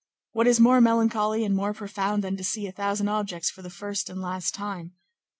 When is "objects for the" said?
3.07-3.69